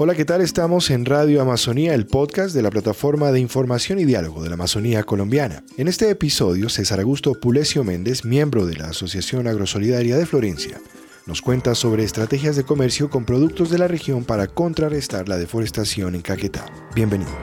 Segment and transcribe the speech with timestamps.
[0.00, 0.42] Hola, ¿qué tal?
[0.42, 4.54] Estamos en Radio Amazonía, el podcast de la plataforma de información y diálogo de la
[4.54, 5.64] Amazonía colombiana.
[5.76, 10.80] En este episodio, César Augusto Pulesio Méndez, miembro de la Asociación Agrosolidaria de Florencia,
[11.26, 16.14] nos cuenta sobre estrategias de comercio con productos de la región para contrarrestar la deforestación
[16.14, 16.64] en Caquetá.
[16.94, 17.34] Bienvenidos.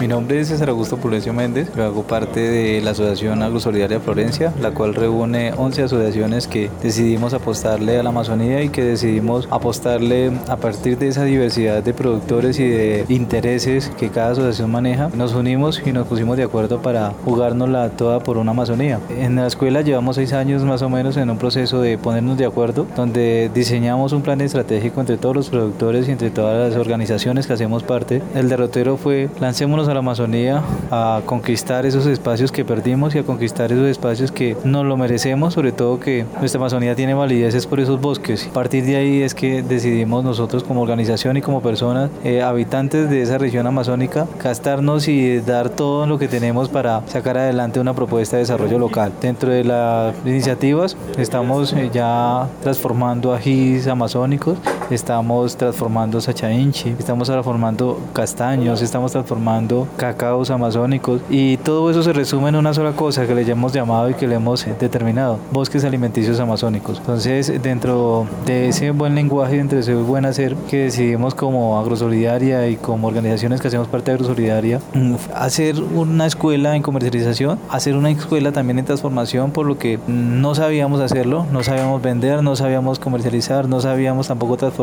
[0.00, 4.52] Mi nombre es César Augusto Pulencio Méndez, yo hago parte de la Asociación Agrosolidaria Florencia,
[4.60, 10.32] la cual reúne 11 asociaciones que decidimos apostarle a la Amazonía y que decidimos apostarle
[10.48, 15.10] a partir de esa diversidad de productores y de intereses que cada asociación maneja.
[15.14, 18.98] Nos unimos y nos pusimos de acuerdo para jugárnosla toda por una Amazonía.
[19.16, 22.46] En la escuela llevamos seis años más o menos en un proceso de ponernos de
[22.46, 27.46] acuerdo, donde diseñamos un plan estratégico entre todos los productores y entre todas las organizaciones
[27.46, 28.22] que hacemos parte.
[28.34, 33.22] El derrotero fue lancémonos a la Amazonía a conquistar esos espacios que perdimos y a
[33.22, 37.80] conquistar esos espacios que nos lo merecemos, sobre todo que nuestra Amazonía tiene valideces por
[37.80, 38.48] esos bosques.
[38.48, 43.10] A partir de ahí es que decidimos nosotros como organización y como personas, eh, habitantes
[43.10, 47.94] de esa región amazónica, gastarnos y dar todo lo que tenemos para sacar adelante una
[47.94, 49.12] propuesta de desarrollo local.
[49.20, 54.58] Dentro de las iniciativas estamos eh, ya transformando ajís amazónicos,
[54.90, 62.50] estamos transformando sachainchi, estamos transformando castaños, estamos transformando cacaos amazónicos y todo eso se resume
[62.50, 66.40] en una sola cosa que le hemos llamado y que le hemos determinado, bosques alimenticios
[66.40, 66.98] amazónicos.
[66.98, 72.68] Entonces, dentro de ese buen lenguaje, dentro de ese buen hacer que decidimos como Agrosolidaria
[72.68, 77.96] y como organizaciones que hacemos parte de Agrosolidaria, mm, hacer una escuela en comercialización, hacer
[77.96, 82.56] una escuela también en transformación, por lo que no sabíamos hacerlo, no sabíamos vender, no
[82.56, 84.73] sabíamos comercializar, no sabíamos tampoco transformar.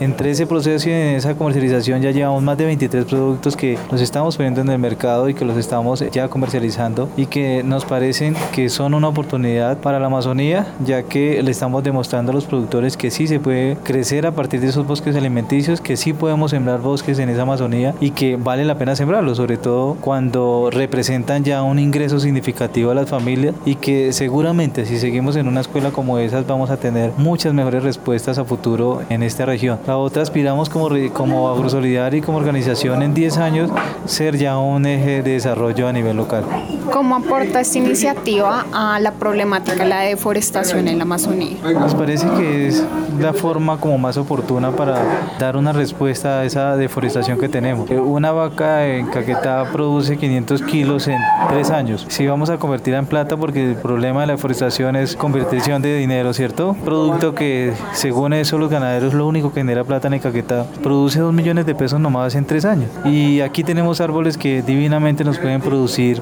[0.00, 4.00] Entre ese proceso y en esa comercialización ya llevamos más de 23 productos que nos
[4.00, 8.34] estamos poniendo en el mercado y que los estamos ya comercializando y que nos parecen
[8.52, 12.96] que son una oportunidad para la Amazonía, ya que le estamos demostrando a los productores
[12.96, 16.80] que sí se puede crecer a partir de esos bosques alimenticios, que sí podemos sembrar
[16.80, 21.62] bosques en esa Amazonía y que vale la pena sembrarlos, sobre todo cuando representan ya
[21.62, 26.18] un ingreso significativo a las familias y que seguramente si seguimos en una escuela como
[26.18, 29.78] esas vamos a tener muchas mejores respuestas a futuro en esta región.
[29.86, 33.70] La otra aspiramos como, como Agrosolidaria y como organización en 10 años
[34.04, 36.44] ser ya un eje de desarrollo a nivel local.
[36.92, 41.56] ¿Cómo aporta esta iniciativa a la problemática de la deforestación en la Amazonía?
[41.72, 42.84] Nos parece que es
[43.18, 45.00] la forma como más oportuna para
[45.38, 47.88] dar una respuesta a esa deforestación que tenemos.
[47.90, 51.18] Una vaca en Caquetá produce 500 kilos en
[51.48, 52.04] tres años.
[52.08, 55.96] Si vamos a convertirla en plata, porque el problema de la deforestación es conversión de
[55.96, 56.76] dinero, ¿cierto?
[56.84, 61.32] Producto que, según eso, los ganaderos lo único que genera plata en Caquetá produce 2
[61.32, 62.90] millones de pesos nomás en tres años.
[63.04, 66.20] Y aquí tenemos árboles que divinamente nos pueden producir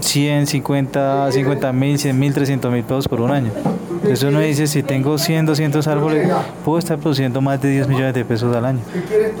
[0.00, 3.50] 100, 50, 50 mil, 100 mil, 300 mil pesos por un año.
[4.08, 6.28] Eso uno dice, si tengo 100, 200 árboles,
[6.64, 8.80] puedo estar produciendo más de 10 millones de pesos al año.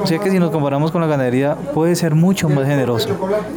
[0.00, 3.08] O sea que si nos comparamos con la ganadería, puede ser mucho más generoso.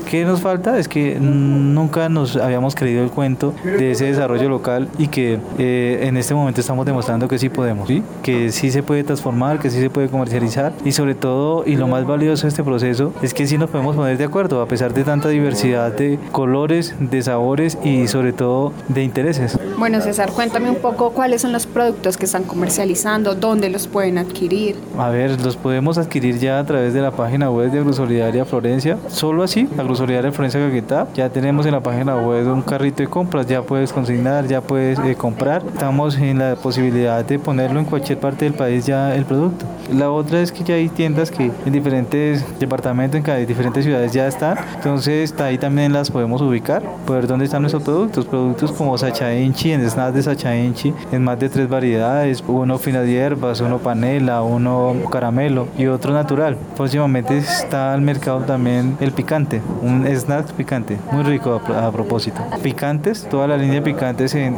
[0.09, 0.77] ¿Qué nos falta?
[0.77, 5.99] Es que nunca nos habíamos creído el cuento de ese desarrollo local y que eh,
[6.03, 7.89] en este momento estamos demostrando que sí podemos,
[8.23, 11.87] que sí se puede transformar, que sí se puede comercializar y sobre todo, y lo
[11.87, 14.93] más valioso de este proceso, es que sí nos podemos poner de acuerdo a pesar
[14.93, 19.57] de tanta diversidad de colores, de sabores y sobre todo de intereses.
[19.79, 24.17] Bueno, César, cuéntame un poco cuáles son los productos que están comercializando, dónde los pueden
[24.17, 24.75] adquirir.
[24.97, 28.97] A ver, los podemos adquirir ya a través de la página web de Agrosolidaria Florencia.
[29.07, 31.07] Solo así, Agrosolidaria Florencia Caquetá.
[31.15, 34.99] Ya tenemos en la página web un carrito de compras, ya puedes consignar, ya puedes
[34.99, 35.63] eh, comprar.
[35.65, 39.65] Estamos en la posibilidad de ponerlo en cualquier parte del país ya el producto.
[39.93, 44.27] La otra es que ya hay tiendas que en diferentes departamentos, en diferentes ciudades ya
[44.27, 44.57] están.
[44.75, 48.25] Entonces ahí también las podemos ubicar, ver dónde están nuestros productos.
[48.25, 49.33] Productos como Sacha
[49.71, 53.77] En snacks de Sacha Inchi en más de tres variedades, uno fina de hierbas, uno
[53.77, 56.57] panela, uno caramelo y otro natural.
[56.75, 62.41] Próximamente está al mercado también el picante, un snack picante, muy rico a, propósito.
[62.63, 64.55] Picantes, toda la línea de picantes en,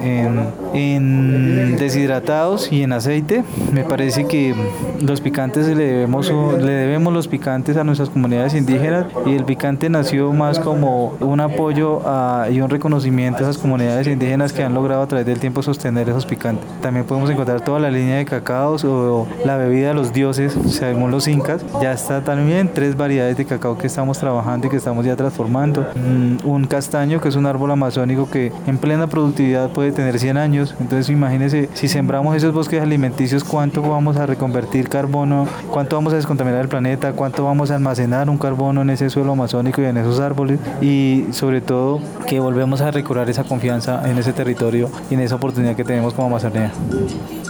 [0.73, 3.43] en, deshidratados y en aceite.
[3.73, 4.55] Me parece que
[5.01, 9.89] los picantes le debemos, le debemos los picantes a nuestras comunidades indígenas y el picante
[9.89, 12.01] nació más como un apoyo
[12.49, 16.09] y un reconocimiento a esas comunidades indígenas que han logrado a través del tiempo sostener
[16.09, 16.63] esos picante.
[16.81, 21.11] También podemos encontrar toda la línea de cacaos o la bebida de los dioses, según
[21.11, 21.63] los incas.
[21.81, 25.87] Ya está también tres variedades de cacao que estamos trabajando y que estamos ya transformando.
[25.95, 30.37] Mm, un castaño, que es un árbol amazónico que en plena productividad puede tener 100
[30.37, 30.75] años.
[30.79, 36.17] Entonces imagínense, si sembramos esos bosques alimenticios, cuánto vamos a reconvertir carbono, cuánto vamos a
[36.17, 39.97] descontaminar el planeta, cuánto vamos a almacenar un carbono en ese suelo amazónico y en
[39.97, 40.59] esos árboles.
[40.81, 45.35] Y sobre todo que volvemos a recobrar esa confianza en ese territorio y en esa
[45.35, 46.71] oportunidad que tenemos como Amazonía.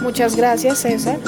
[0.02, 1.18] Muchas gracias, César.